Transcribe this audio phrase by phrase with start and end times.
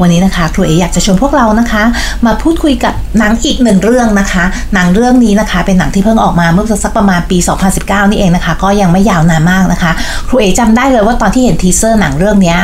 [0.00, 1.82] วันนี้นะคะครูเออยากจะชวนพวกเรานะคะ
[2.26, 4.44] มาพูดคุยกับหนังอีกหนึ่งเรื่องนะคะ
[4.74, 7.38] หนังเรื่องนี้นะคะ เป็นหนังที่เพิ่งออกมาเมื่อสักประมาณปี
[7.74, 9.92] 2019 นี่เองนะคะ ก็ยังไม่ยาวนานมากนะคะ
[10.28, 12.56] ครูเอจำได้เลยว่าตอนที่เห็นทีเซอร์หนังเรื่องนี้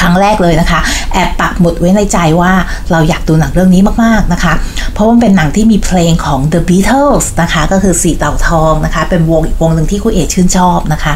[0.00, 0.80] ครั้งแรกเลยนะคะ
[1.12, 2.52] แอบปักหมุดไว้ในใจว่า
[2.92, 4.52] เราอยากดูหนังเรื่องนี้มากๆนะคะ
[4.92, 11.14] เพราะว่ามันเป็นหนังที่มีเพลงของ The Beatles นะคะ ก็คือสีเต่าทองนะคะ เป็นวงอีกวงหนึ่งที่คุณเอชื่นชอบนะคะ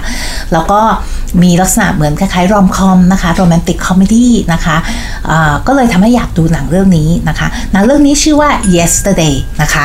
[0.53, 0.81] แล้วก็
[1.43, 4.77] มีลักษณะเหมือนคล้ายๆ rom-com นะคะ romantic comedy นะคะ
[5.67, 9.85] ก็เลยทำให้อยากดูหนังเรื่องนี้นะคะ หนังเรื่องนี้ชื่อว่า Yesterday นะคะ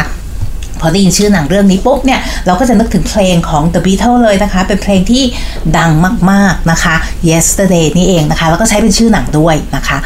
[0.81, 5.23] พอได้ยินชื่อหนังเรื่องนี้ปุ๊บเนี่ย เราก็จะนึกถึงเพลงของ The Beatles เลยนะคะ เป็นเพลงที่
[5.77, 5.91] ดัง
[6.31, 6.95] มาก ๆ นะคะ
[7.29, 9.97] Yesterday นี่เองนะคะ แล้วก็ใช้เป็นชื่อหนังด้วยนะคะ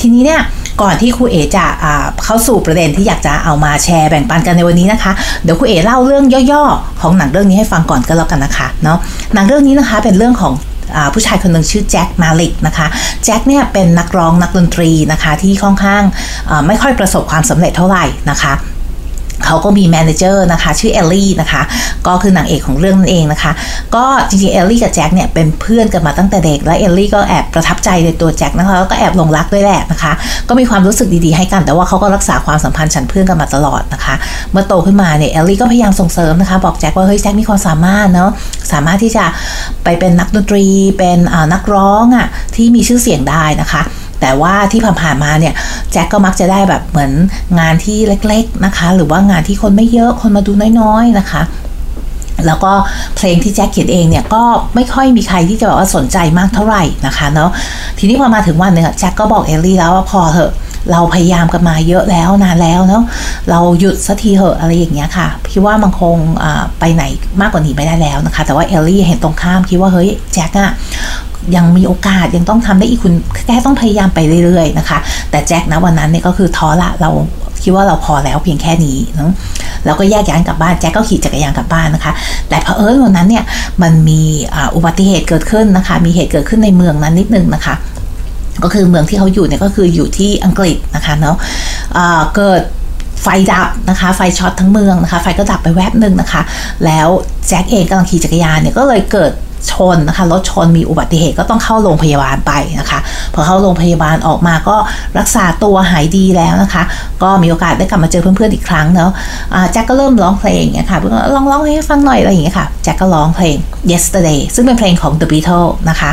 [0.00, 0.40] ทีนี้เนี่ย
[0.82, 5.12] ก่อนที่ครูเอจะอ่าเข้าสู่ประเด็นที่อยากจะเอามาแชร์แบ่งปันกันในวันนี้นะคะ
[5.44, 8.98] เดี๋ยวครูเอเล่าเรื่องย่อๆ ของหนังเรื่องนี้ให้ฟังก่อนก็แล้วกันนะคะเนาะ
[9.34, 10.54] หนังเรื่องนี้นะคะเป็นเรื่องของ
[10.96, 12.86] อผู้ชายคนหนึ่งชื่อแจ็คมาลิกนะคะ
[13.24, 16.02] แจ็คเนี่ยเป็นนักร้องนักดนตรีนะคะที่ค่อนข้าง
[16.66, 18.52] ไม่ค่อยประสบความสำเร็จเท่าไหร่นะคะ
[19.44, 21.62] เขาก็มี manager นะคะ ชื่อเอลลี่นะคะ
[22.06, 23.52] ก็คือนางเอกของเรื่องนั่นเองนะคะ
[23.94, 30.12] ก็จริงๆเอลลี่กับแจ็คเนี่ยเป็นเพื่อนกันมาตั้งแต่เด็ก และเอลลี่ก็แอบประทับใจในตัวแจ็คนะคะแล้วก็แอบหลงรักด้วยแหละนะคะ
[30.48, 34.14] ก็มีความรู้สึกดีๆให้กัน แต่ว่าเขาก็รักษาความสัมพันธ์ฉันเพื่อนกันมาตลอดนะคะ
[34.52, 38.30] เมื่อโตขึ้นมาเนี่ยเอลลี่ก็พยายามส่งเสริมนะคะ บอกแจ็คว่าเฮ้ยแจ็คมีความสามารถเนาะ
[38.72, 39.24] สามารถที่จะ
[39.84, 40.66] ไปเป็นนักดนตรี
[40.98, 41.18] เป็น
[41.52, 43.82] นักร้องอะที่มีชื่อเสียงได้นะคะ
[44.20, 45.54] แต่ว่าที่ผ่านๆมาเนี่ย
[45.92, 47.12] แจ็คก็มักจะได้แบบเหมือน
[47.58, 51.42] งานที่เล็กๆนะคะ หรือว่างานที่คนไม่เยอะคนมาดูน้อยๆนะคะ
[52.46, 52.72] แล้วก็
[53.16, 54.42] เพลงที่แจ็คเขียนเองเนี่ยก็
[54.74, 57.50] ไม่ค่อยมีใครที่จะแบบว่าสนใจมากเท่าไหร่นะคะเนาะ
[57.98, 60.52] ทีนี้พอมาถึงวันหนึ่งแจ็คก็บอกเอลลี่แล้วว่าพอเถอะ
[60.92, 63.02] เราพยายามกันมาเยอะแล้วนานแล้วเนาะ
[63.50, 66.16] เราหยุดสักทีเถอะอะไรอย่างเงี้ยค่ะพี่ว่ามันคง
[66.78, 67.02] ไปไหน
[67.40, 70.70] มากกว่านี้ไม่ได้แล้วนะคะ แต่ว่าเอลลี่เห็นตรงข้ามคิดว่าเฮ้ยแจ็คอะ
[71.56, 73.14] ยังมีโอกาสยังต้องทำได้อีกคุณ
[73.46, 74.98] แค่ต้องพยายามไปเรื่อยๆนะคะ
[75.30, 77.10] แต่แจ็คนะวันนั้นเนี่ยก็คือท้อละเรา
[77.62, 79.30] คิดว่าเราพอแล้วเพียงแค่นี้เนาะ
[79.84, 82.12] แล้วก็แยกย้ายกลับบ้านแจ็คก็ขี่จักรยานกลับบ้านนะคะ
[82.48, 83.44] แต่เผอิญวันนั้นเนี่ย
[83.82, 84.22] มันมี
[84.74, 87.74] อุบัติเหตุเกิดขึ้นนะคะ มีเหตุเกิดขึ้นในเมืองนั้นนิดนึงนะคะ
[88.62, 91.36] ก็คือเมืองที่เขาอยู่เนี่ยก็คืออยู่ที่อังกฤษนะคะเนาะ
[92.36, 92.62] เกิด
[93.22, 96.42] ไฟดับนะคะ ไฟช็อตทั้งเมืองนะคะ ไฟก็ดับไปแวบหนึ่งนะคะ
[96.84, 97.08] แล้ว
[97.48, 99.32] แจ็คเองกำลังขี่จักรยานเนี่ยก็เลยเกิด
[99.72, 103.00] ชนนะคะรถชนมีอุบัติเหตุก็ต้องเข้าโรงพยาบาลไปนะคะ
[103.34, 104.76] พอเข้าโรงพยาบาลออกมาก็
[105.18, 106.82] รักษาตัวหายดีแล้วนะคะ
[107.22, 109.10] ก็มีโอกาสได้กลับมาเจอเพื่อนๆอีกครั้งเนาะ
[109.72, 113.56] แจ็คก็เริ่มร้องเพลงอย่างเงี้ยค่ะเพื่อนลองร้องเพลงให้ฟังหน่อยอะไรอย่างเงี้ยค่ะแจ็คก็ร้องเพลง
[113.90, 116.10] yesterday ซึ่งเป็นเพลงของ The Beatles นะคะ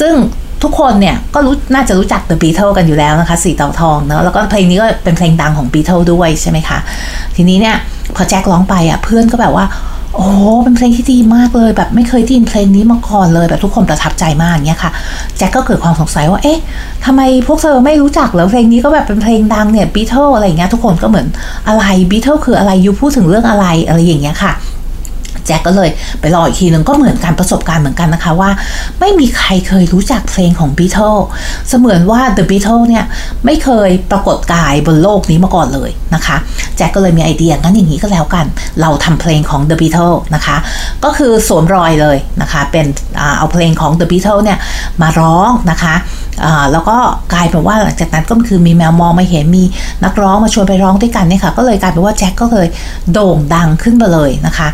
[0.00, 0.14] ซึ่ง
[0.62, 6.78] ทุกคนเนี่ยก็รู้น่าจะรู้จัก The Beatles กันอยู่แล้วนะคะสีเต่าทองเนาะแล้วก็เพลงนี้ก็เป็นเพลงดังของ Beatles ด้วยใช่ไหมคะ
[7.36, 7.76] ทีนี้เนี่ย
[8.16, 9.66] พอแจ็คร้องไปอะเพื่อนก็แบบว่า
[10.16, 10.26] โอ้
[10.64, 14.90] เป็นเพลงที่ดีมากเลย แบบไม่เคยได้ยินเพลงนี้มาก่อนเลยแบบทุกคนประทับใจมากอย่างเงี้ยค่ะ
[15.36, 16.58] แจ็คก็เกิดความสงสัยว่าเอ๊ะ
[17.04, 21.26] ทำไมพวกเธอไม่รู้จักเหรอเพลงนี้ก็แบบเป็นเพลงดังเนี่ยบีเทิลอะไรอย่างเงี้ยทุกคนก็เหมือน
[21.68, 24.52] อะไรบีเทิลคืออะไรยูพูดถึงเรื่องอะไรอะไรอย่างเงี้ยค่ะ
[25.46, 25.90] แจ็คก็เลย
[26.20, 28.50] ไปรออีกทีหนึ่งก็เหมือนกันประสบการณ์เหมือนกันนะคะว่า
[29.00, 31.22] ไม่มีใครเคยรู้จักเพลงของ Beatles
[31.68, 33.04] เสมือนว่า The Beatles เนี่ย
[33.44, 36.36] ไม่เคยปรากฏกายบนโลกนี้มาก่อนเลยนะคะ
[36.76, 38.46] แจ็คก็เลยมีไอเดียงั้นอย่างนี้ก็แล้วกัน
[38.80, 40.56] เราทำเพลงของ The Beatles นะคะ
[41.04, 42.86] ก็คือสวมรอยเลยนะคะ เป็น
[43.38, 44.58] เอาเพลงของ The Beatles เนี่ย
[45.02, 45.94] มาร้องนะคะ
[46.72, 46.96] แล้วก็
[47.32, 49.64] กลายเป็นว่าหลังจากนั้นก็คือมีแมวมองมาเห็นมี
[50.04, 52.66] นักร้องมาชวนไปร้องด้วยกันเนี่ยค่ะก็เลยกลายเป็นว่าแจ็คก็เลย
[53.12, 54.68] โด่งดังขึ้นมาเลยนะคะ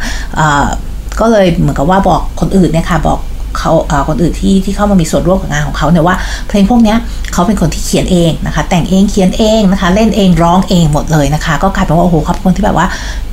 [1.21, 3.19] ก็เลยเหมือนกับว่าบอกคนอื่นเนี่ยค่ะบอก
[3.59, 3.73] เขา
[4.09, 6.17] คนอื่นที่ที่เข้ามามีส่วนร่วมกับงานของเขาเนี่ยว่า
[6.49, 6.95] เพลงพวกนี้
[7.33, 12.87] เขาเป็นคนที่เขียนเองนะคะ แต่งเองเขียนเองนะคะ เล่นเองร้องเองหมดเลยนะคะ ก็กลายเป็นว่าโอ้โหเขาเป็นคนที่แบบว่า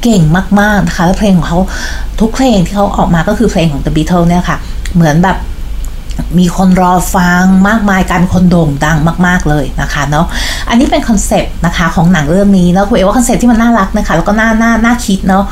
[0.04, 0.22] เก่ง
[0.60, 1.60] มากๆนะคะ แล้วเพลงของเขา
[2.20, 4.58] ทุกเพลงที่เขาออกมาก็คือเพลงของ The Beatles เนี่ยค่ะ
[4.96, 5.38] เหมือนแบบ
[6.40, 8.98] มีคนรอฟังมากมายกลายเป็นคนโด่งดัง
[9.28, 10.26] มากๆเลยนะคะเนาะ
[10.70, 15.44] อันนี้เป็น concept นะคะของหนังเรื่องนี้แล้วครูเอว่า concept ที่มันน่ารักนะคะแล้วก็น่าน่าน่าคิดเนาะ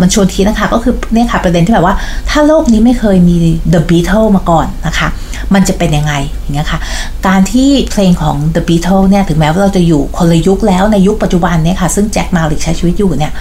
[0.00, 1.94] มันชวนคิดนะคะก็คือเนี่ยค่ะประเด็นที่แบบว่า
[2.30, 3.36] ถ้าโลกนี้ไม่เคยมี
[3.72, 5.08] The Beatles มาก่อนนะคะ
[5.54, 6.12] มันจะเป็นยังไง
[6.42, 6.80] อย่างเงี้ยค่ะ
[7.26, 13.32] การที่เพลงของ The Beatles เนี่ยถึงแม้ว่าเราจะอยู่คนละยุคแล้วในยุคปัจจุบันเนี่ยค่ะซึ่งแจ็คมาลิกใช้ชีวิตอยู่เนี่ย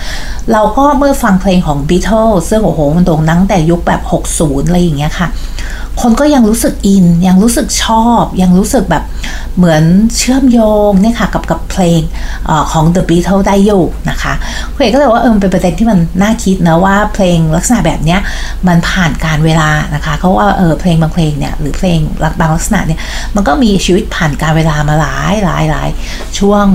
[0.52, 4.02] เราก็เมื่อฟังเพลงของ Beatles ซึ่งโอ้โหมันโด่งดังแต่ยุคแบบ
[4.36, 5.28] 60อะไรอย่างเงี้ยค่ะ
[6.02, 9.04] คนก็ยังรู้สึกอิน ยังรู้สึกชอบ ยังรู้สึกแบบ
[9.58, 9.84] เหมือน
[10.18, 10.60] เชื่อมโย
[10.90, 12.02] งเนี่ยค่ะกับกับเพลง
[12.50, 14.34] อของ The Beatles ได้อยู่นะคะ
[14.74, 18.20] คุณเอกก็เลยว่าเออเป็นประเด็นที่มันน่าคิดนะว่าเพลงลักษณะแบบเนี้ย
[18.68, 22.00] มันผ่านการเวลานะคะเขาว่าเออเพลงบางเพลงเนี่ยหรือเพลง
[22.40, 23.00] บางลักษณะเนี่ย
[23.36, 25.90] มันก็มีชีวิตผ่านการเวลามาหลายหลายหลาย
[26.40, 26.66] ช่วง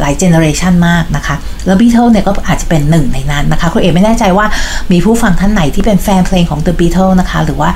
[0.00, 1.36] หลาย generation มากนะคะ
[1.66, 4.46] แล้ว Beatles เนี่ยก็อาจจะเป็นหนึ่งในนั้นนะคะครูเอก็ไม่แน่ใจว่า
[4.92, 7.70] มีผู้ฟังท่านไหนที่เป็นแฟนเพลงของ The Beatles นะคะหรือว่า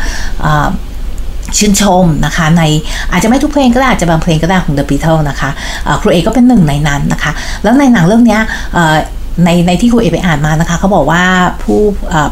[1.58, 2.62] ชื่นชมนะคะใน
[3.12, 5.50] อาจจะไม่ทุกเพลงก็ได้อาจจะบางเพลงก็ได้ของ The Beatles นะคะ
[6.00, 7.32] ครูเอก็เป็นหนึ่งในนั้นนะคะ
[7.62, 8.38] แล้วในหนังเรื่องนี้
[9.44, 11.22] ในในที่ครูเอไปอ่านมานะคะเขาบอกว่า
[11.62, 11.80] ผู้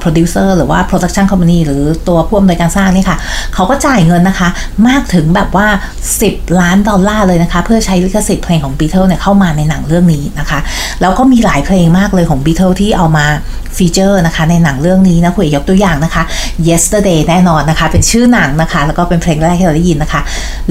[0.01, 3.19] โปรดิวเซอร์หรือว่า production company หรือตัวผู้อำนวยการสร้างนี่ค่ะ
[3.55, 4.49] เขาก็จ่ายเงินนะคะ
[4.89, 5.67] มากถึงแบบว่า
[6.15, 10.59] 10 ล้านดอลลาร์เลยนะคะ เพื่อใช้ลิขสิทธิ์เพลงของ Beatles เนี่ยเข้ามาในหนังเรื่องนี้นะคะ
[11.01, 13.27] แล้วก็มีหลายเพลงมากเลยของ Beatles ที่เอามา
[13.77, 16.23] feature นะคะในหนังเรื่องนี้นะครูเอยกตัวอย่างนะคะ
[16.69, 20.21] Yesterday แน่นอนนะคะ เป็นชื่อหนังนะคะ แล้วก็เป็นเพลงแรกที่เราได้ยินนะคะ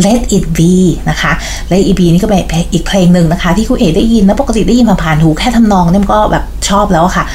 [0.05, 0.73] Let It Be
[1.09, 1.31] นะคะ
[1.71, 2.39] let it be นี่ก็เป็น
[2.73, 7.25] อีกเพลงหนึ่งนะคะ ที่ครูเอได้ยินนะปกติได้ยินผ่านๆหูแค่ทำนองเนี่ยมันก็แบบชอบแล้วค่ะ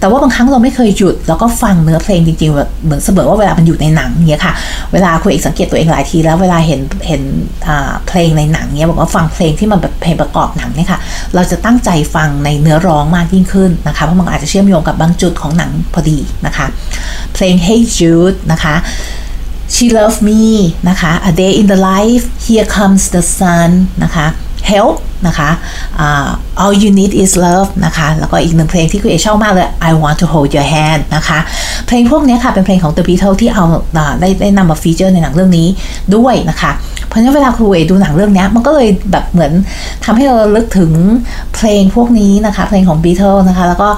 [0.00, 4.54] แต่ว่าบางครั้งเราไม่เคยหยุด แล้วก็ฟังเนื้อเพลงจริงๆแบบเหมือนเสมือนว่าเวลามันอยู่ในหนังเนี้ยค่ะ
[4.92, 7.22] เวลาคุณเอกสังเกตตัวเองหลายทีแล้วเวลาเห็นเห็น
[8.08, 10.98] เพลงในหนังเนี้ยบอกว่าฟังเพลงที่มันแบบเพลงประกอบหนังเนี่ยค่ะ
[11.34, 16.66] เราจะตั้งใจฟังในเนื้อร้องมากยิ่งขึ้นนะคะเพราะมันอาจจะเชื่อมโยงกับบางจุดของหนังพอดีนะคะ
[17.34, 18.74] เพลง Hey Jude นะคะ
[19.74, 20.42] She Love Me
[20.88, 23.70] นะคะ A Day in the Life Here Comes the Sun
[24.04, 24.26] นะคะ
[24.70, 24.94] Help
[25.26, 25.50] นะคะ
[26.04, 26.28] uh,
[26.62, 31.38] All You Need Is Love นะคะ แล้วก็อีกหนึ่งเพลงที่คุณเอชอบมากเลย I Want to Hold Your Hand นะคะ
[31.86, 33.64] เพลงพวกนี้ค่ะ เป็นเพลงของ The Beatles ที่เอา
[34.20, 35.68] ได้ได้นำมาฟีเจอร์ในหนังเรื่องนี้
[36.16, 36.70] ด้วยนะคะ
[37.06, 39.52] เพราะฉะนั้นเวลาครูเอดูหนังเรื่องนี้มันก็เลยแบบเหมือน
[40.04, 40.90] ทำให้เราลึกถึง
[41.54, 43.88] เพลงพวกนี้นะคะ เพลงของ Beatles นะคะ แล้วก็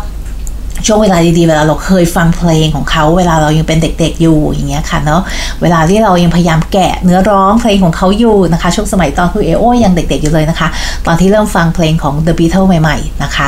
[0.86, 5.20] ช่วงเวลาดีๆ เวลาเราเคยฟังเพลงของเขา เวลาเรายังเป็นเด็กๆอยู่อย่างเงี้ยค่ะเนาะ
[5.62, 10.68] เวลาที่เรายังพยายามแกะเนื้อร้องเพลงของเขาอยู่นะคะ ช่วงสมัยตอนคุณเอโอยังเด็กๆอยู่เลยนะคะ
[11.06, 13.46] ตอนที่เริ่มฟังเพลงของ The Beatles ใหม่ๆนะคะ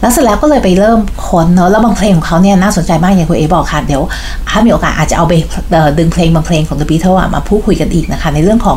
[0.00, 4.02] แล้วเสร็จแล้วก็เลยไปเริ่มค้นเนาะแล้วบางเพลงของเขาเนี่ยน่าสนใจมากอย่างคุณเอบอกค่ะ เดี๋ยว
[4.50, 5.32] ถ้ามีโอกาสอาจจะเอาไป
[5.98, 8.76] ดึงเพลงบางเพลงของ The Beatles มาพูดคุยกันอีกนะคะ ในเรื่องของ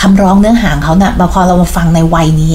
[0.00, 2.54] คำร้องเนื้อหาเขาเนะ่ยพอเรามาฟังในวัยนี้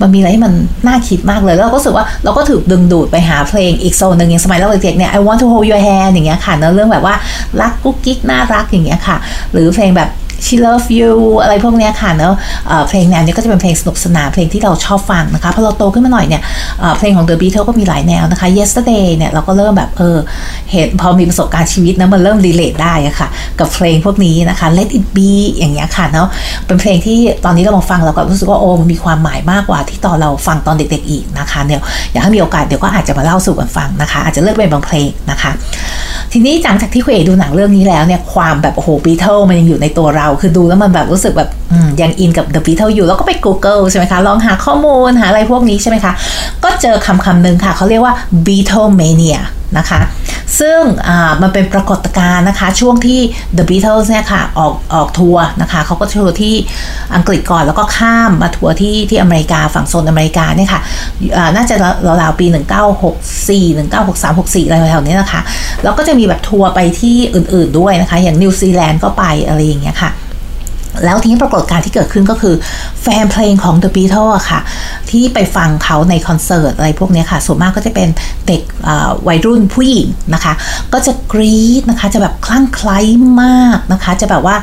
[0.00, 0.52] มันมีอะไรที่มัน
[0.86, 7.14] น่าคิดมากเลยแล้วเราก็รู้สึกว่าเราก็ถูกดึงดูดไปหาเพลงอีกโซนหนึ่งอย่างสมัยเราเด็กๆเนี่ย I want to hold your hand อย่างเงี้ยค่ะเรื่องแบบว่า
[7.60, 9.16] รักกุ๊กกิ๊กน่ารักอย่างเงี้ยค่ะ
[9.52, 10.08] หรือเพลงแบบ
[10.46, 11.12] she love you
[11.42, 12.34] อะไรพวกนี้ค่ะเนอะ
[12.88, 16.42] เพลงแนวนี้ก็จะเป็นเพลงสนุกสนานเพลงที่เราชอบฟังนะคะพอเราโตขึ้นมาหน่อยเนี่ย
[16.98, 20.16] เพลงของ The Beatles ก็มีหลายแนวนะคะ yesterday เนี่ยเราก็เริ่มแบบเออ
[20.72, 23.28] เห็นพอมีประสบการณ์ชีวิตนะมันเริ่มรีเลทได้อะค่ะ
[23.60, 26.28] กับเพลงพวกนี้นะคะ let it be อย่างเงี้ยค่ะเนาะ
[26.66, 31.80] เป็นเพลงที่ตอนนี้เรามาฟังเราก็รู้สึกว่าโอ้มันมีความหมายมากกว่าที่ตอนเราฟังตอนเด็กๆอีกนะคะเดี๋ย
[32.12, 35.50] อยากให้มีโอกาสเดี๋ยวก็อาจจะมาเล่าสู่กันฟังนะคะ อาจจะเลือกเป็นบางเพลงนะคะ
[36.32, 41.50] ทีนี้หลังจากที่คุณเอดูหนังเรื่องนี้แล้วเนี่ยความแบบโอ้โหบีเทิลมันยังอยู่ในตัวเราคือดูแล้วมันแบบรู้สึกแบบ
[42.00, 46.12] ยังอินกับ The Beatles อยู่ แล้วก็ไป Google ใช่ไหมคะ ลองหาข้อมูลหาอะไรพวกนี้ใช่ไหมคะ
[46.64, 48.14] ก็เจอคำคำหนึ่งค่ะ เขาเรียกว่า
[48.46, 49.38] Beatlemania
[49.78, 50.00] นะคะ
[50.60, 50.80] ซึ่ง
[51.42, 53.20] มันเป็นปรากฏการณ์นะคะ ช่วงที่
[53.56, 56.54] The Beatles เนี่ยค่ะออกออกทัวร์นะคะเขาก็ทัวร์ที่
[57.14, 60.80] อังกฤษก่อนแล้วก็ข้ามมาทัวร์ที่ที่อเมริกาฝั่งโซนอเมริกาเนี่ยค่ะ
[61.56, 61.74] น่าจะ
[62.20, 65.40] ราวๆปี 1964 1963 64อะไรแถวนี้นะคะ
[65.82, 70.12] แล้วก็จะมีแบบทัวร์ไปที่อื่นๆด้วยนะคะ อย่างนิวซีแลนด์ก็ไปอะไรอย่างเงี้ยค่ะ
[71.04, 72.54] แล้วทีนี้ปรากฏการที่เกิดขึ้นก็คือ
[73.02, 74.60] แฟนเพลงของ The Beatles อะค่ะ
[75.10, 78.08] ที่ไปฟังเขาในคอนเสิร์ตอะไรพวกนี้ค่ะ ส่วนมากก็จะเป็น
[78.46, 78.62] เด็ก
[79.28, 80.52] วัยรุ่นผู้หญิงนะคะ
[80.92, 82.98] ก็จะกรี๊ดนะคะ จะแบบคลั่งไคล้
[83.42, 84.56] มากนะคะ จะแบบว่า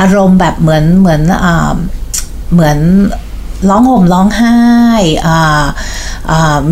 [0.00, 1.22] อารมณ์แบบเหมือนเหมือน
[2.52, 2.78] เหมือน
[3.68, 4.56] ร้องห่มร้องไห้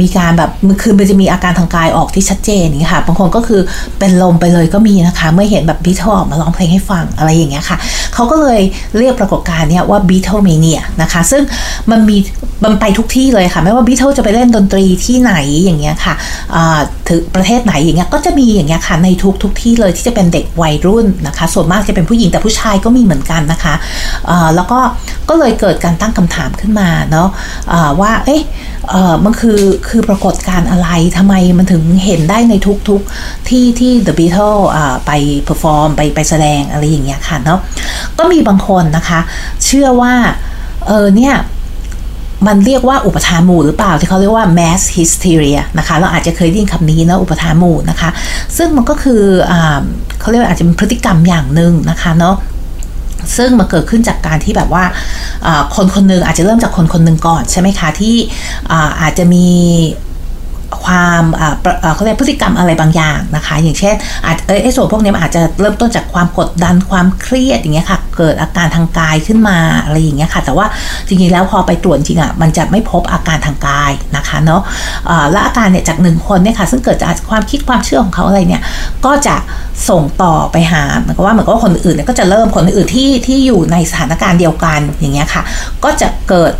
[0.01, 0.51] มีการแบบ
[0.83, 3.61] คือมันจะมีอาการทางกายออกที่ชัดเจนนี่ค่ะบางคนก็คือ
[3.99, 7.77] เป็นลมไปเลยก็มีนะคะ เมื่อเห็นแบบบีทออกมาร้องเพลงให้ฟังอะไรอย่างเงี้ยค่ะ
[8.15, 8.61] เขาก็เลย
[8.99, 11.43] เรียกปรากฏการณ์เนี้ยว่าบีทอเมเนียนะคะ ซึ่ง
[11.91, 12.17] มันมี
[12.65, 16.15] มันไปทุกที่เลยค่ะ ไม่ว่าบีทอจะไปเล่นดนตรีที่ไหนอย่างเงี้ยค่ะ
[17.09, 23.75] ถึงประเทศไหนอย่างเงี้ยก็จะมีอย่างเงี้ยค่ะในทุกทุกที่เลยที่จะเป็นเด็กวัยรุ่นนะคะ ส่วนมากจะเป็นผู้หญิงแต่ผู้ชายก็มีเหมือนกันนะคะ
[24.55, 24.79] แล้วก็
[25.29, 27.29] ก็เลยเกิดการตั้งคำถามขึ้นมาเนาะ
[28.01, 28.43] ว่าเอ๊ะ
[29.25, 32.55] มันคือคือปรากฏการอะไรทำไมมันถึงเห็นได้ใน
[32.89, 34.65] ทุกๆที่ที่ The Beatles
[35.07, 35.11] ไป
[35.43, 37.59] perform ไปไปแสดงอะไรอย่างเงี้ยค่ะเนาะ
[38.19, 39.21] ก็มีบางคนนะคะ
[39.65, 40.15] เชื่อว่า
[40.87, 41.35] เออเนี่ย
[42.47, 48.11] มันเรียกว่าอุปาทานหมู่หรือเปล่าที่เขาเรียกว่า mass hysteria นะคะเราอาจจะเคยได้ยินคำนี้นะอุปาทานหมู่นะคะ
[48.57, 49.53] ซึ่งมันก็คืออ
[50.21, 52.37] เขาเรียกว่าอาจจะเป็นพฤติกรรมอย่างหนึ่งนะคะเนาะ
[53.37, 54.85] ซึ่งมันเกิดขึ้นจากการที่แบบว่า
[55.75, 58.17] คนคนหนึ่งอาจจะเริ่มจากคนคนหนึ่งก่อนใช่ไหมคะที่
[59.01, 59.47] อาจจะมี
[60.85, 61.23] ความ
[61.95, 70.67] เขาเรียกพฤติกรรมอะไรบางอย่างนะคะ อย่างเช่นอาจไอ้ส่วนพวกนี้มันอาจจะเริ่มต้นจากความกดดันความเครียดอย่างเงี้ยค่ะ เกิดอาการทางกายขึ้นมาอะไรอย่างเงี้ยค่ะ แต่ว่า
[71.07, 74.63] จริงๆแล้วพอไปตรวจจริงอะมันจะไม่พบอาการทางกายนะคะเนาะ
[75.31, 78.63] และอาการเนี่ยจากหนึ่งคนเนี่ยค่ะซึ่งเกิดจากความคิดความเชื่อของเขาอะไรเนี่ย
[79.05, 79.37] ก็จะ
[79.89, 85.43] ส่งต่อไปหาเหมือนกับว่าเหมือนกับว่าคนอื่นเนี่ยก็จะเริ่มคนอื่นที่ที่อยู่ในสถานการณ์เดียวกันอย่างเงี้ยค่ะ
[85.85, 86.53] ก็จะเกิด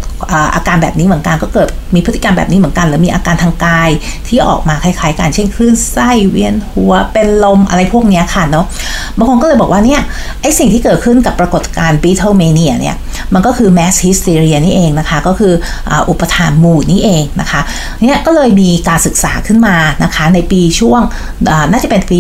[0.55, 3.91] อาการแบบนี้เหมือนกันก็เกิดมีพฤติกรรมแบบนี้เหมือนกัน หรือมีอาการทางกาย
[4.29, 8.67] ที่ออกมาคล้ายๆกันเช่นคลื่นไส้เวียนหัวเป็นลมอะไรพวกนี้ค่ะเนาะ
[9.19, 10.01] บางคนก็เลยบอกว่าเนี่ย
[10.43, 12.97] ไอสิ่งที่เกิดขึ้นกับปรากฏการณ์ Beatlemania เนี่ย
[13.35, 15.53] มันก็คือ mass hysteria นี่เองนะคะ ก็คือ
[16.11, 17.61] อุปทานหมู่นี่เองนะคะ
[18.03, 21.01] เนี่ยก็เลยมีการศึกษาขึ้นมานะคะในปีช่วง
[21.71, 22.19] น่าจะเป็นปี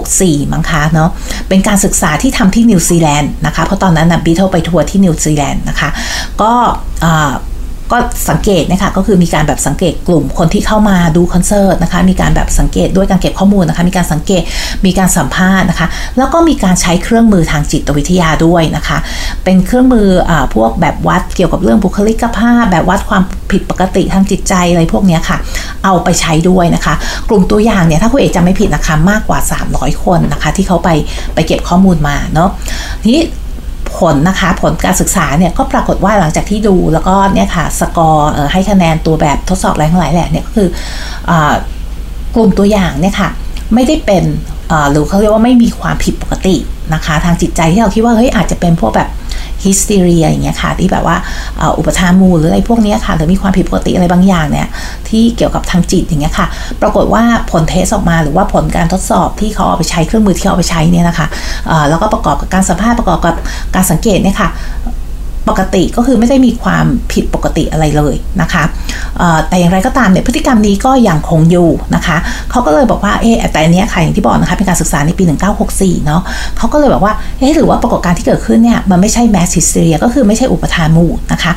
[0.00, 1.10] 1964 มั้งคะเนาะ
[1.48, 5.88] เป็นการศึกษาที่ทำที่นิวซีแลนด์นะคะเพราะตอนนั้นนะบีเทลไปทัวร์ที่นิวซีแลนด์นะคะ
[6.42, 6.52] ก็
[7.94, 14.42] ก็สังเกตนะคะก็คือมีการแบบสังเกตกลุ่มคนที่เข้ามาดูคอนเสิร์ตนะคะมีการแบบสังเกตด้วยการเก็บข้อมูลนะคะมีการสังเกต
[14.86, 15.86] มีการสัมภาษณ์นะคะ
[16.18, 18.98] แล้วก็มีการใช้เครื่องมือทางจิตวิทยาด้วยนะคะ
[19.44, 25.36] เป็นเครื่องมืออพวกแบบวัดเกี่ยวกับเรื่องบุคลิกภาพ แบบวัดความผิดปกติทางจิตใจอะไรพวกนี้ค่ะ
[25.84, 26.94] เอาไปใช้ด้วยนะคะ
[27.28, 29.38] กลุ่มตัวอย่างเนี่ยถ้าคุณเอกจำไม่ผิดนะคะมากกว่า
[29.72, 30.88] 300 คนนะคะ ที่เขาไป
[31.34, 32.50] ไปเก็บข้อมูลมาเนาะ
[33.10, 33.22] นี้
[33.98, 40.68] ผลนะคะผลการศึกษาเนี่ยก็ปรากฏว่าหลังจากที่ดูแล้วก็เนี่ยค่ะสกอร์ให้คะแนนตัวแบบทดสอบอะไรทั้งหลายแหละเนี่ยก็คือ
[42.34, 43.28] กลุ่มตัวอย่างเนี่ยค่ะ
[43.74, 44.24] ไม่ได้เป็น
[44.90, 46.56] หรือเขาเรียกว่าไม่มีความผิดปกติ
[46.94, 49.08] นะคะ ทางจิตใจที่เราคิดว่าเฮ้ยอาจจะเป็นพวกแบบ
[49.64, 51.16] ฮิสเตียอย่างเงี้ยค่ะที่แบบว่า
[51.78, 54.68] อุปทานมูลหรืออะไรพวกนี้ค่ะหรือมีความผิดปกติอะไรบางอย่างเนี่ย
[55.08, 56.46] ที่เกี่ยวกับทางจิตอย่างเงี้ยค่ะ
[56.82, 61.26] ปรากฏว่าผลเทสออกมาหรือว่าผลการทดสอบที่เขาเอาไปใช้เครื่องมือที่เขาเอาไปใช้เนี่ยนะคะ
[61.88, 63.34] แล้วก็ประกอบกับการสัมภาษณ์ประกอบกับ
[63.74, 64.48] การสังเกตเนี่ยค่ะ
[65.48, 68.64] ปกติก็คือไม่ได้มีความผิดปกติอะไรเลยนะคะ
[69.48, 72.16] แต่อย่างไรก็ตามเนี่ยพฤติกรรมนี้ก็ยังคงอยู่นะคะ
[72.50, 75.24] เขาก็เลยบอกว่าเอ๊แต่อันนี้ค่ะอย่างที่บอกนะคะเป็นการศึกษาในปี
[75.64, 76.22] 1964 เนาะ
[76.58, 81.52] เขาก็เลยบอกว่าเอ๊หรือว่าปรากฏการณ์ที่เกิดขึ้นเนี่ยมันไม่ใช่แมสซิสเรียก็คือไม่ใช่อุปทานหมู่นะคะ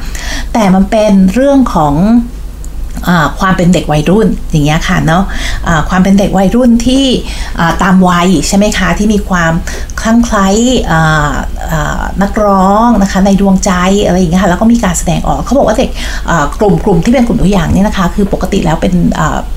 [0.54, 1.96] แต่มันเป็นเรื่องของ
[3.40, 7.06] ความเป็นเด็กวัยรุ่นอย่างเงี้ยค่ะเนาะะความเป็นเด็กวัยรุ่นที่
[7.84, 9.52] ตามวัยใช่ไหมคะที่มีความ
[10.02, 10.48] คลั่งไคล้
[12.22, 13.72] นักร้องนะคะในดวงใจ
[14.06, 15.90] อะไรอย่างเงี้ยค่ะแล้วก็มีการแสดงออกเขาบอกว่าเด็ก
[16.60, 18.94] กลุ่มกลุ่มที่เป็นกลุ่มตัวอย่างนี่นะคะ คือปกติแล้วเป็น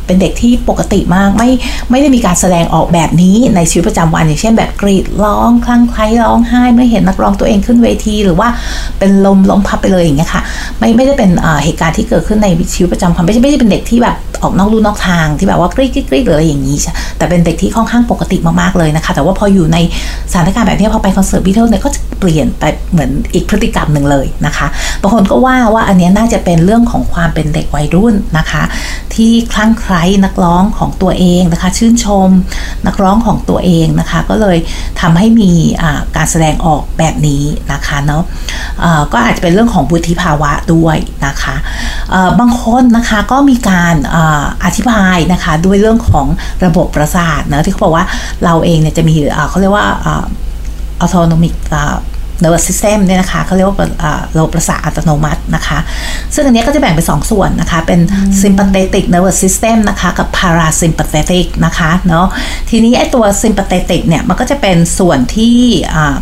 [0.07, 1.51] เป็นเด็กที่ปกติมากไม่
[1.91, 8.49] ไม่ได้มีการแสดงออกแบบนี้ในชีวิตประจำวัน อย่างเช่นแบบกรีดร้องคลั่งไคล้ร้องไห้เมื่อเห็นนักร้องตัวเองขึ้นเวที หรือว่า
[8.99, 10.43] เป็นลมล้มพับไปเลยอย่างเงี้ยค่ะ
[10.79, 11.31] ไม่ไม่ได้เป็น
[11.65, 16.77] เหตุการณ์ที่เกิดขึ้นในชีวิตประจำวันไม่ใช่ไม่ใช่เป็นเด็กที่แบบออกนอกลู่นอกทางที่แบบว่ากรี๊ดกรี๊ดหรืออะไรอย่างนี้
[17.19, 19.79] แต่เป็นเด็กที่ค่อนข้างปกติมากๆเลยนะคะ แต่ว่าพออยู่ใน
[20.33, 24.67] สถานการณ์แบบนี้พอไปคอนเสิร์ตบีเทิลเนี่ยก็จะเปลี่ยนไปเหมือนอีกพฤติกรรมหนึ่งเลยนะคะ
[25.01, 28.63] บางคนก็ว่าว่าอันนี้น่าจะเป็นเรื่องของความเป็นเด็กวัยรุ่นนะคะ
[29.21, 32.29] ที่คลั่งไคล้นักร้องของตัวเองนะคะ ชื่นชม
[32.87, 34.59] นักร้องของตัวเองนะคะ ก็เลย
[35.01, 35.53] ทำให้มี
[36.17, 38.23] การแสดงออกแบบนี้นะคะเนาะ
[39.13, 40.97] ก็อาจจะเป็นเรื่องของบุธิภาวะด้วย
[41.27, 41.57] นะคะ
[42.41, 43.95] บางคนนะคะก็มีการ
[44.65, 46.27] อธิบายนะคะด้วยเรื่องของ
[46.65, 48.07] ระบบประสาทนะที่เขาบอกว่า
[48.45, 49.15] เราเองเนี่ยจะมี
[49.49, 49.89] เขาเรียกว่า
[51.05, 51.55] autonomic
[52.43, 53.77] nervous system เนี่ยนะคะเขาเรียกว่า
[54.37, 55.79] ระบบประสาทอัตโนมัตินะคะ
[56.35, 58.01] ซึ่งอันนี้ก็จะแบ่งเป็น2ส่วนนะคะ เป็น
[58.43, 62.27] sympathetic nervous system นะคะ กับ parasympathetic นะคะเนาะ
[62.71, 65.57] ทีนี้ไอ้ตัว sympathetic เนี่ย มันก็จะเป็นส่วนที่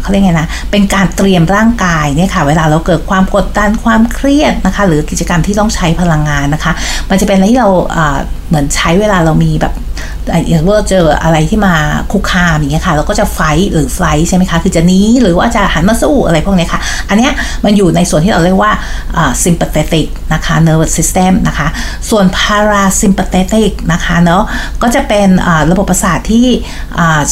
[0.01, 6.73] เขาเรียกไงนะ เป็นการเตรียมร่างกายเนี่ยค่ะ เวลาเราเกิดความกดดันความเครียดนะคะ หรือกิจกรรมที่ต้องใช้พลังงานนะคะ
[7.11, 7.71] มันจะเป็นอะไรที่เรา
[8.49, 9.75] เหมือนใช้เวลาเรามีแบบ
[10.49, 11.75] อย่างว่าเจออะไรที่มา
[12.13, 13.41] คุกคามอย่างเงี้ยค่ะ เราก็จะไฟ
[13.73, 17.33] หรือไฟใช่ไหมคะคือจะนี้หรือว่าจะหันมาสู้อะไรพวกนี้ค่ะ อันเนี้ย
[17.65, 18.73] มันอยู่ในส่วนที่เราเรียกว่า
[19.45, 21.69] sympathetic นะคะ nervous system นะคะ
[22.11, 24.43] ส่วน parasympathetic นะคะเนาะ
[24.83, 25.29] ก็จะเป็น
[25.71, 26.47] ระบบประสาทที่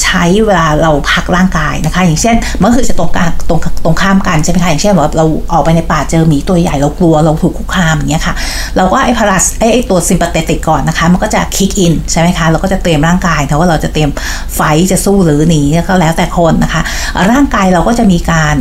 [0.03, 8.35] ใช้เวลาเราพักร่างกายนะคะ อย่างเช่นมันคือจะตรงกลางตรงตรงข้ามกันใช่ไหมคะอย่างเช่นแบบเราออกไปในป่าเจอหมีตัวใหญ่เรากลัวเราถูกคุกคามอย่างเงี้ยค่ะ
[8.77, 14.11] เราก็ไอ้พาราไอ้ตัว sympathetic ก่อนนะคะ มันก็จะ kick in ใช่ไหมคะเราก็จะเตรียมร่างกายแต่ว่าเราจะเตรียม
[14.57, 14.61] ไฟ
[14.93, 16.83] จะสู้หรือหนีก็แล้วแต่คนนะคะ
[17.31, 18.57] ร่างกายเราก็จะมีการ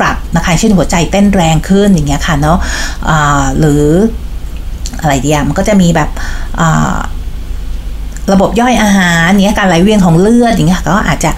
[0.00, 3.84] ปรับนะคะเช่นหัวใจเต้นแรงขึ้นอย่างเงี้ยค่ะเนาะะหรือ
[5.00, 6.10] อะไรเดียมันก็จะมีแบบ
[8.32, 11.30] ระบบย่อยอาหารเนี้ยการไหลเวียนของเลือดอย่างเงี้ยก็อาจจะ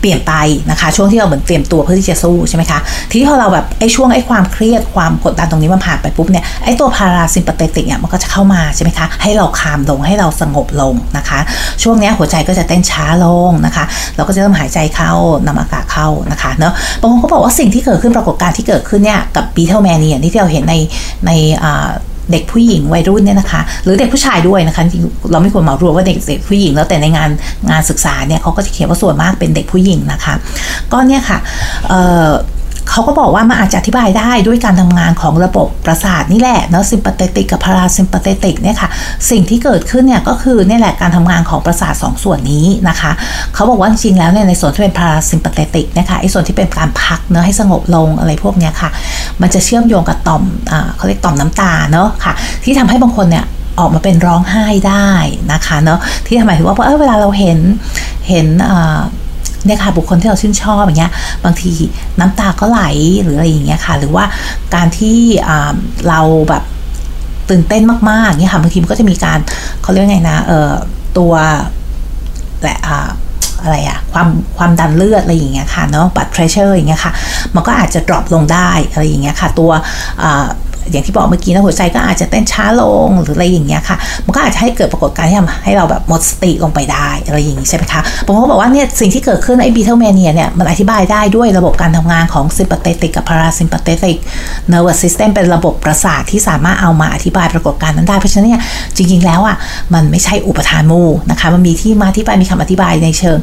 [0.00, 0.34] เปลี่ยนไป
[0.70, 2.78] นะคะ ช่วงที่เราเหมือนเตรียมตัวเพื่อที่จะสู้ใช่ไหมคะ
[3.10, 11.38] ทีนี้พอเราแบบไอ้ช่วงไอ้ความเครียดความกดดันตรงนี้มันผ่านไปปุ๊บเนี่ยไอ้ตัว parasympathetic เนี่ยมันก็จะเข้ามาใช่ไหมคะให้เรา calm ลงให้เราสงบลงนะคะ
[11.82, 13.84] ช่วงนี้หัวใจก็จะเต้นช้าลงนะคะ
[14.16, 15.12] เราก็จะเริ่มหายใจเข้า
[15.46, 20.74] นำอากาศเข้านะคะเนาะบางคนก็บอกว่าสิ่งที่เกิดขึ้นปรากฏการณ์ที่เกิดขึ้นเนี่ยกับ Beatlemania ที่เราเห็นใน
[21.26, 21.30] ใน
[21.64, 21.88] อ่า
[22.32, 27.30] เด็กผู้หญิงวัยรุ่นเนี่ยนะคะ หรือเด็กผู้ชายด้วยนะคะจริงเราไม่ควรเหมารวมว่าเด็กเด็กผู้หญิงแล้วแต่ในงาน
[27.70, 30.34] งานศึกษาเนี่ยเขาก็จะเขียนว่าส่วนมากเป็นเด็กผู้หญิงนะคะ
[30.92, 31.38] ก็เนี่ยค่ะ
[32.90, 38.88] เขาก็บอกว่ามันอาจจะอธิบายได้ด้วยการทำงานของระบบประสาทนี่แหละเนาะ sympathetic กับ parasympathetic เนี่ยค่ะ
[39.30, 43.12] สิ่งที่เกิดขึ้นเนี่ยก็คือเนี่ยแหละการทำงานของประสาท 2 ส่วนนี้นะคะ
[43.54, 48.90] เขาบอกว่าจริงแล้วเนี่ยในส่วนที่เป็น parasympathetic นะคะไอ้ส่วนที่เป็นการพักเนาะให้สงบลงอะไรพวกเนี้ยค่ะ
[49.40, 52.32] มันจะเชื่อมโยงกับต่อมอ่าเขาเรียกต่อมน้ำตาเนาะค่ะ
[52.64, 53.44] ที่ทำให้บางคนเนี่ย
[53.80, 55.10] ออกมาเป็นร้องไห้ได้
[55.52, 57.58] นะคะเนาะที่ทำไมถึงว่าเออเวลาเราเห็น
[58.28, 58.46] เห็น
[59.66, 61.12] เนี่ยค่ะบุคคลที่เราชื่นชอบอย่างเงี้ย
[61.44, 61.72] บางที
[62.20, 62.82] น้ำตาก็ไหล
[63.22, 64.24] หรืออะไรอย่างเงี้ยค่ะ หรือว่า
[64.74, 65.18] การที่
[66.08, 66.62] เราแบบ
[67.50, 69.38] ตื่นเต้นมากๆเนี่ยค่ะบางทีมันก็จะมีการ
[69.82, 70.72] เขาเรียกไงนะเออ
[71.18, 71.32] ตัว
[72.62, 72.78] แหละ
[73.62, 77.12] อะไรอะความความดันเลือดอะไรอย่างเงี้ยค่ะเนาะ blood pressure อย่างเงี้ยค่ะ
[77.54, 79.70] มันก็อาจจะ drop ลงได้อะไรอย่างเงี้ยค่ะ ตัว
[80.90, 98.60] อย่างที่บอกเมื่อกี้นะหัวใจก็อาจจะเต้นช้าลงหรืออะไรอย่างเงี้ยค่ะ มันก็อาจจะให้เกิดปรากฏการณ์ที่ทำให้เราแบบหมดสติลงไปได้อะไรอย่างนี้ใช่ไหมคะผมก็บอกว่าเนี่ยสิ่งที่เกิดขึ้นไอ้ Beatlemania เนี่ยมันอธิบายได้ด้วยระบบการทำงานของ sympathetic กับ parasympathetic nervous system เป็นระบบประสาทที่สามารถเอามาอธิบายปรากฏการณ์นั้นได้เพราะฉะนั้นเนี่ย
[98.96, 99.56] จริง ๆ แล้วอะ
[99.94, 103.38] มันไม่ใช่อุปทานมูนะคะมันมีที่มาที่ไปมีคำอธิบายในเชิง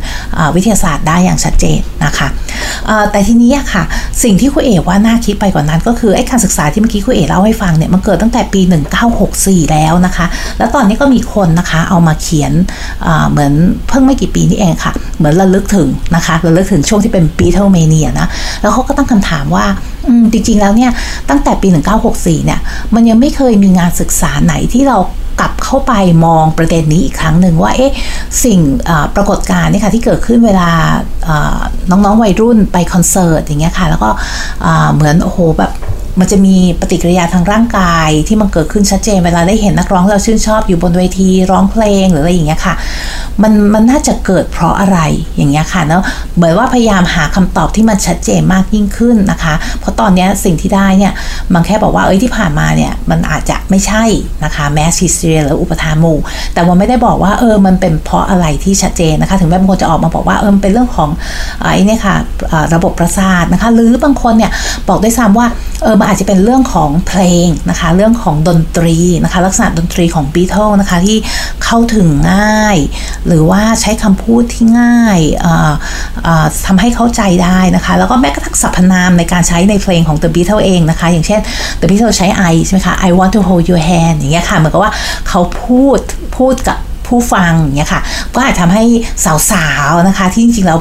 [0.56, 2.28] วิทยาศาสตร์ได้อย่างชัดเจนนะคะ
[3.12, 3.84] แต่ทีนี้ค่ะ
[4.24, 8.62] สิ่งที่คุณเอ๋ว่าน่าคิดไปกว่านั้นก็คือไอ้การศึกษาที่เมื่อกี้คุณเอ๋เล่าให้ฟังเนี่ยมันเกิดตั้งแต่ปี
[9.18, 10.26] 1964 แล้วนะคะ
[10.58, 12.54] แล้วตอนนี้ก็มีคนนะคะเอามาเขียน
[13.32, 13.54] เหมือน
[13.88, 18.28] เพิ่งไม่กี่ปีนี้เองค่ะ เหมือนระลึกถึงนะคะระลึกถึงช่วงที่เป็นปีเทลเมเนียนะ
[18.62, 19.66] แล้วเขาก็ตั้งคำถามว่า
[20.32, 20.92] จริงๆแล้วเนี่ย
[21.30, 21.68] ตั้งแต่ปี
[22.08, 22.60] 1964 เนี่ย
[22.96, 24.98] มันยังไม่เคยมีงานศึกษาไหนที่เรา
[25.40, 25.94] กลับเข้าไป
[26.26, 27.92] มองประเด็นนี้อีกครั้งหนึ่งว่าเอ๊ะ
[28.44, 28.60] สิ่ง
[29.16, 30.70] ปรากฏการณ์นี่ค่ะที่เกิดขึ้นเวลา
[31.90, 34.10] น้องๆวัยรุ่นไปคอนเสิร์ตอย่างเงี้ยค่ะแล้วก็
[34.94, 35.72] เหมือนโอ้โหแบบ
[36.20, 42.74] มันจะมีปฏิกิริยาทางร่างกายที่มันเกิดขึ้นชัดเจนเวลาได้เห็นนักร้องเราชื่นชอบอยู่บนเวทีร้องเพลงหรืออะไรอย่างเงี้ยค่ะ
[43.42, 45.00] มันมันน่าจะเกิดเพราะอะไร
[45.36, 46.04] อย่างเงี้ยค่ะเนาะ
[46.36, 51.14] เหมือนว่าพยายามหาคำตอบที่มันชัดเจนมากยิ่งขึ้นนะคะ เพราะตอนนี้สิ่งที่ได้เนี่ย
[51.54, 54.04] มันแค่บอกว่าเอ้ยที่ผ่านมาเนี่ยมันอาจจะไม่ใช่
[54.44, 56.20] นะคะ mass hysteria หรืออุปทานหมู่
[56.54, 61.10] แต่ว่าไม่ได้บอกว่าเออมันเป็นเพราะอะไรที่ชัดเจนนะคะ ถึงแม้บางคนจะออกมาบอกว่าเออเป็นเรื่องของ
[61.62, 62.16] ไอ้นี่ค่ะ
[62.76, 64.52] ระบบประสาทนะคะ หรือบางคนเนี่ย
[64.90, 65.48] บอกด้วยซ้ำว่า
[65.84, 71.18] เออมันอาจจะเป็นเรื่องของเพลงนะคะ เรื่องของดนตรีนะคะ ลักษณะดนตรีของบีเทิลนะคะที่
[71.64, 72.78] เข้าถึงง่าย
[73.28, 75.20] หรือว่าใช้คำพูดที่ง่าย
[76.66, 81.40] ทำให้เข้าใจได้นะคะ แล้วก็แม้กระทั่งสรรพนามในการใช้ในเพลงของ The Beatles เองนะคะ อย่างเช่น
[81.82, 84.92] The Beatles ใช้ I ใช่ไหมคะ I want to hold your hand อย่างเงี้ยค่ะเหมือนกับว่า
[85.28, 86.00] เขาพูด
[86.38, 88.02] พูดกับผู้ฟังอย่างเงี้ยค่ะ
[88.36, 88.84] ก็อาจทำให้
[89.52, 90.80] สาวๆนะคะ ที่จริงๆแล้ว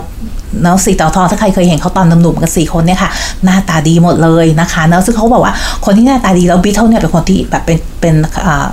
[0.63, 3.11] เนาะสีเต่าทองถ้าใครเคยเห็นเขาตอนหนุ่มๆกันสี่คนเนี่ยค่ะ
[3.45, 8.15] หน้าตาดีหมดเลยนะคะเนาะซึ่งเขาบอกว่าคนที่หน้าตาดีแล้วบิทเทิลเนี่ยเป็นคนที่แบบเป็นเป็น
[8.47, 8.69] อ่า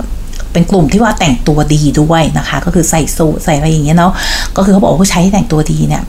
[0.52, 4.12] เป็นกลุ่มที่ว่าแต่งตัวดีด้วยนะคะ ก็คือใส่สูทใส่อะไรอย่างเงี้ยเนาะ
[4.56, 6.02] ก็คือเขาบอกว่าผู้ชายที่แต่งตัวดีเนี่ย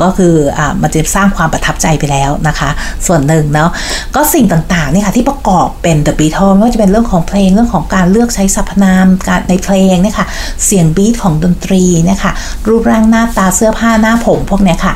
[0.00, 2.70] ก็คืออมันจะสร้างความประทับใจไปแล้วนะคะ
[3.06, 3.70] ส่วนหนึ่งเนาะ
[4.14, 10.26] ก็สิ่งต่างๆนี่ค่ะที่ประกอบเป็น The Beatles ไม่ว่าจะเป็นเรื่องของเพลงเรื่องของการเลือกใช้สรรพนามการในเพลงเนี่ยค่ะ
[10.64, 12.32] เสียงบีทของดนตรีเนี่ยค่ะ
[12.68, 14.94] รูปร่างหน้าตาเสื้อผ้าหน้าผมพวกเนี้ยค่ะ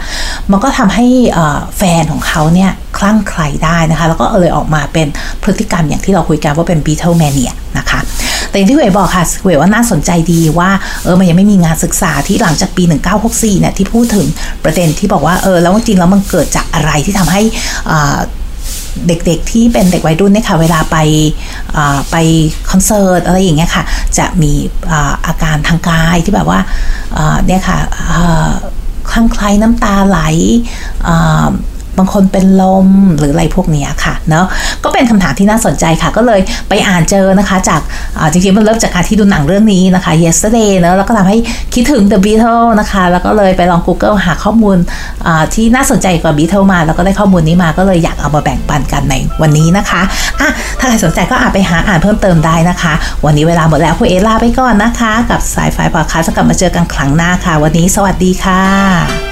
[0.51, 1.07] มันก็ทำให้
[1.79, 5.09] แฟนของเขาเนี่ยคลั่งใครได้นะคะ แล้วก็เลยออกมาเป็น
[5.43, 8.01] พฤติกรรมอย่างที่เราคุยกันว่าเป็น Beatle Mania นะคะ
[8.53, 10.71] แต่อย่างที่เวยบอกค่ะเวยว่าน่าสนใจดีว่า
[11.03, 12.85] เออมันยังไม่มีงานศึกษาที่หลังจากปี
[13.23, 14.27] 1964เนี่ยที่พูดถึง
[14.65, 17.43] ประเด็นที่บอกว่าเออแล้วจริงแล้วมันเกิดจากอะไรที่ทำให้
[19.07, 20.97] เด็กๆ ที่เป็นเด็กวัยรุ่นเนี่ยค่ะ เวลาไป
[22.11, 22.17] ไป
[22.71, 23.85] คอนเสิร์ตอะไรอย่างเงี้ยค่ะ
[24.19, 24.53] จะมี
[25.27, 26.61] อาการทางกายที่แบบว่า
[27.47, 27.79] เนี่ยค่ะ
[29.11, 30.21] คลั่งไคล้น้ำตาไหล
[31.99, 34.47] บางคนเป็นลมหรืออะไรพวกนี้ค่ะเนาะ
[34.85, 37.81] ก็เป็นคำถามที่น่าสนใจค่ะ ก็เลยไปอ่านเจอนะคะ จาก
[38.33, 41.39] จริงๆมันเริ่มจากการที่ดูหนังเรื่องนี้นะคะ yesterday เนาะแล้วก็ทำให้
[41.75, 44.77] คิดถึง the Beatles นะคะ แล้วก็เลยไปลอง Google หาข้อมูล
[45.55, 50.03] ที่น่าสนใจกว่า Beatles มา แล้วก็ได้ข้อมูลนี้มาก็เลยอยากเอามาแบ่งปันกันในวันนี้นะคะ
[50.41, 50.51] อะ
[50.81, 52.93] ถ้าใครสนใจก็อาจไปหาอ่านเพิ่มเติมได้นะคะ
[53.25, 59.32] วันนี้เวลาหมดแล้วคุณเอลาไปก่อนนะคะ กับสายไฟพอดคาสกลับมาเจอกันครั้งหน้าค่ะ วันนี้สวัสดีค่ะ